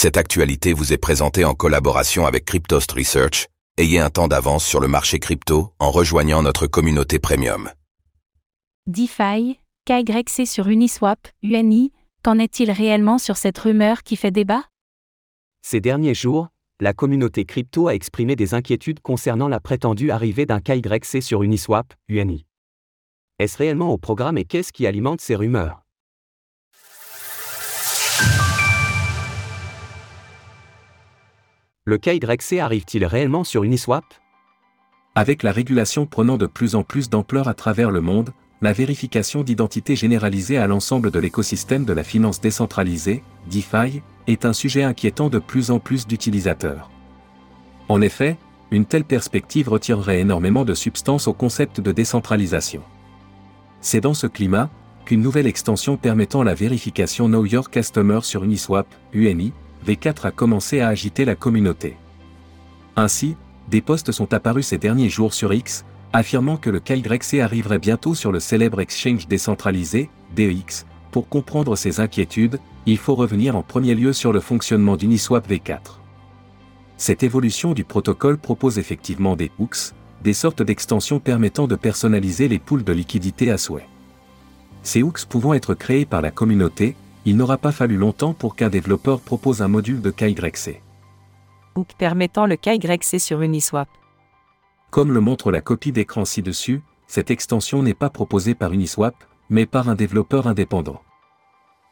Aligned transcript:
Cette 0.00 0.16
actualité 0.16 0.74
vous 0.74 0.92
est 0.92 0.96
présentée 0.96 1.44
en 1.44 1.54
collaboration 1.54 2.24
avec 2.24 2.44
Cryptost 2.44 2.92
Research. 2.92 3.48
Ayez 3.78 3.98
un 3.98 4.10
temps 4.10 4.28
d'avance 4.28 4.64
sur 4.64 4.78
le 4.78 4.86
marché 4.86 5.18
crypto 5.18 5.72
en 5.80 5.90
rejoignant 5.90 6.40
notre 6.40 6.68
communauté 6.68 7.18
premium. 7.18 7.68
DeFi, 8.86 9.58
KYC 9.86 10.46
sur 10.46 10.68
Uniswap, 10.68 11.18
UNI, 11.42 11.90
qu'en 12.22 12.38
est-il 12.38 12.70
réellement 12.70 13.18
sur 13.18 13.36
cette 13.36 13.58
rumeur 13.58 14.04
qui 14.04 14.14
fait 14.14 14.30
débat? 14.30 14.62
Ces 15.62 15.80
derniers 15.80 16.14
jours, 16.14 16.46
la 16.78 16.92
communauté 16.92 17.44
crypto 17.44 17.88
a 17.88 17.94
exprimé 17.96 18.36
des 18.36 18.54
inquiétudes 18.54 19.00
concernant 19.00 19.48
la 19.48 19.58
prétendue 19.58 20.12
arrivée 20.12 20.46
d'un 20.46 20.60
KYC 20.60 21.20
sur 21.20 21.42
Uniswap, 21.42 21.92
UNI. 22.06 22.46
Est-ce 23.40 23.58
réellement 23.58 23.90
au 23.90 23.98
programme 23.98 24.38
et 24.38 24.44
qu'est-ce 24.44 24.72
qui 24.72 24.86
alimente 24.86 25.20
ces 25.20 25.34
rumeurs? 25.34 25.87
Le 31.88 31.96
KYC 31.96 32.60
arrive-t-il 32.60 33.06
réellement 33.06 33.44
sur 33.44 33.64
Uniswap? 33.64 34.04
Avec 35.14 35.42
la 35.42 35.52
régulation 35.52 36.04
prenant 36.04 36.36
de 36.36 36.44
plus 36.44 36.74
en 36.74 36.82
plus 36.82 37.08
d'ampleur 37.08 37.48
à 37.48 37.54
travers 37.54 37.90
le 37.90 38.02
monde, 38.02 38.28
la 38.60 38.74
vérification 38.74 39.42
d'identité 39.42 39.96
généralisée 39.96 40.58
à 40.58 40.66
l'ensemble 40.66 41.10
de 41.10 41.18
l'écosystème 41.18 41.86
de 41.86 41.94
la 41.94 42.04
finance 42.04 42.42
décentralisée, 42.42 43.22
DeFi, 43.50 44.02
est 44.26 44.44
un 44.44 44.52
sujet 44.52 44.82
inquiétant 44.82 45.30
de 45.30 45.38
plus 45.38 45.70
en 45.70 45.78
plus 45.78 46.06
d'utilisateurs. 46.06 46.90
En 47.88 48.02
effet, 48.02 48.36
une 48.70 48.84
telle 48.84 49.04
perspective 49.04 49.70
retirerait 49.70 50.20
énormément 50.20 50.66
de 50.66 50.74
substance 50.74 51.26
au 51.26 51.32
concept 51.32 51.80
de 51.80 51.90
décentralisation. 51.90 52.82
C'est 53.80 54.02
dans 54.02 54.12
ce 54.12 54.26
climat 54.26 54.68
qu'une 55.06 55.22
nouvelle 55.22 55.46
extension 55.46 55.96
permettant 55.96 56.42
la 56.42 56.52
vérification 56.52 57.28
Know 57.28 57.46
Your 57.46 57.70
Customer 57.70 58.18
sur 58.20 58.44
Uniswap, 58.44 58.86
UNI, 59.14 59.54
V4 59.86 60.26
a 60.26 60.30
commencé 60.30 60.80
à 60.80 60.88
agiter 60.88 61.24
la 61.24 61.34
communauté. 61.34 61.96
Ainsi, 62.96 63.36
des 63.70 63.80
posts 63.80 64.12
sont 64.12 64.32
apparus 64.32 64.66
ces 64.66 64.78
derniers 64.78 65.08
jours 65.08 65.34
sur 65.34 65.52
X, 65.52 65.84
affirmant 66.12 66.56
que 66.56 66.70
le 66.70 66.80
KYC 66.80 67.40
arriverait 67.40 67.78
bientôt 67.78 68.14
sur 68.14 68.32
le 68.32 68.40
célèbre 68.40 68.80
exchange 68.80 69.28
décentralisé, 69.28 70.10
DEX. 70.34 70.86
Pour 71.10 71.28
comprendre 71.28 71.76
ces 71.76 72.00
inquiétudes, 72.00 72.60
il 72.86 72.98
faut 72.98 73.14
revenir 73.14 73.56
en 73.56 73.62
premier 73.62 73.94
lieu 73.94 74.12
sur 74.12 74.32
le 74.32 74.40
fonctionnement 74.40 74.96
d'Uniswap 74.96 75.48
V4. 75.48 75.98
Cette 76.96 77.22
évolution 77.22 77.72
du 77.72 77.84
protocole 77.84 78.38
propose 78.38 78.78
effectivement 78.78 79.36
des 79.36 79.50
hooks, 79.58 79.92
des 80.24 80.32
sortes 80.32 80.62
d'extensions 80.62 81.20
permettant 81.20 81.68
de 81.68 81.76
personnaliser 81.76 82.48
les 82.48 82.58
poules 82.58 82.84
de 82.84 82.92
liquidités 82.92 83.50
à 83.50 83.58
souhait. 83.58 83.86
Ces 84.82 85.02
hooks 85.02 85.26
pouvant 85.26 85.54
être 85.54 85.74
créés 85.74 86.06
par 86.06 86.22
la 86.22 86.30
communauté, 86.30 86.96
il 87.28 87.36
n'aura 87.36 87.58
pas 87.58 87.72
fallu 87.72 87.98
longtemps 87.98 88.32
pour 88.32 88.56
qu'un 88.56 88.70
développeur 88.70 89.20
propose 89.20 89.60
un 89.60 89.68
module 89.68 90.00
de 90.00 90.10
KYC. 90.10 90.80
Hook 91.76 91.88
permettant 91.98 92.46
le 92.46 92.56
KYC 92.56 93.20
sur 93.20 93.42
Uniswap. 93.42 93.86
Comme 94.90 95.12
le 95.12 95.20
montre 95.20 95.52
la 95.52 95.60
copie 95.60 95.92
d'écran 95.92 96.24
ci-dessus, 96.24 96.80
cette 97.06 97.30
extension 97.30 97.82
n'est 97.82 97.92
pas 97.92 98.08
proposée 98.08 98.54
par 98.54 98.72
Uniswap, 98.72 99.14
mais 99.50 99.66
par 99.66 99.90
un 99.90 99.94
développeur 99.94 100.46
indépendant. 100.46 101.02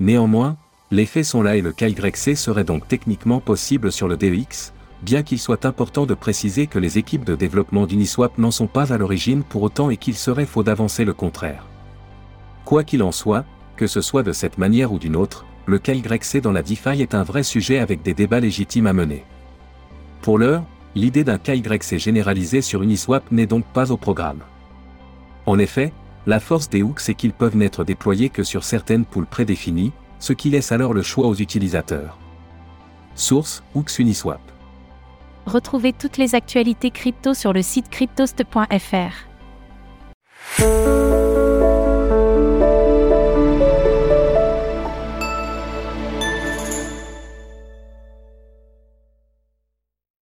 Néanmoins, 0.00 0.56
les 0.90 1.04
faits 1.04 1.26
sont 1.26 1.42
là 1.42 1.56
et 1.56 1.60
le 1.60 1.72
KYC 1.72 2.34
serait 2.34 2.64
donc 2.64 2.88
techniquement 2.88 3.40
possible 3.40 3.92
sur 3.92 4.08
le 4.08 4.16
DEX, 4.16 4.72
bien 5.02 5.22
qu'il 5.22 5.38
soit 5.38 5.66
important 5.66 6.06
de 6.06 6.14
préciser 6.14 6.68
que 6.68 6.78
les 6.78 6.96
équipes 6.96 7.24
de 7.24 7.36
développement 7.36 7.84
d'Uniswap 7.86 8.38
n'en 8.38 8.50
sont 8.50 8.66
pas 8.66 8.94
à 8.94 8.96
l'origine 8.96 9.42
pour 9.42 9.62
autant 9.62 9.90
et 9.90 9.98
qu'il 9.98 10.16
serait 10.16 10.46
faux 10.46 10.62
d'avancer 10.62 11.04
le 11.04 11.12
contraire. 11.12 11.66
Quoi 12.64 12.82
qu'il 12.82 13.02
en 13.02 13.12
soit, 13.12 13.44
que 13.78 13.86
ce 13.86 14.00
soit 14.00 14.24
de 14.24 14.32
cette 14.32 14.58
manière 14.58 14.92
ou 14.92 14.98
d'une 14.98 15.14
autre, 15.14 15.46
le 15.66 15.78
KYC 15.78 16.42
dans 16.42 16.50
la 16.50 16.62
DeFi 16.62 17.00
est 17.00 17.14
un 17.14 17.22
vrai 17.22 17.44
sujet 17.44 17.78
avec 17.78 18.02
des 18.02 18.12
débats 18.12 18.40
légitimes 18.40 18.88
à 18.88 18.92
mener. 18.92 19.24
Pour 20.20 20.36
l'heure, 20.36 20.64
l'idée 20.96 21.22
d'un 21.22 21.38
KYC 21.38 21.96
généralisé 21.96 22.60
sur 22.60 22.82
Uniswap 22.82 23.30
n'est 23.30 23.46
donc 23.46 23.64
pas 23.66 23.92
au 23.92 23.96
programme. 23.96 24.40
En 25.46 25.60
effet, 25.60 25.92
la 26.26 26.40
force 26.40 26.68
des 26.68 26.82
hooks 26.82 27.08
est 27.08 27.14
qu'ils 27.14 27.32
peuvent 27.32 27.56
n'être 27.56 27.84
déployés 27.84 28.30
que 28.30 28.42
sur 28.42 28.64
certaines 28.64 29.04
poules 29.04 29.26
prédéfinies, 29.26 29.92
ce 30.18 30.32
qui 30.32 30.50
laisse 30.50 30.72
alors 30.72 30.92
le 30.92 31.02
choix 31.02 31.28
aux 31.28 31.36
utilisateurs. 31.36 32.18
Source 33.14 33.62
Hooks 33.76 34.00
Uniswap. 34.00 34.40
Retrouvez 35.46 35.92
toutes 35.92 36.16
les 36.16 36.34
actualités 36.34 36.90
crypto 36.90 37.32
sur 37.32 37.52
le 37.52 37.62
site 37.62 37.88
cryptost.fr. 37.90 39.28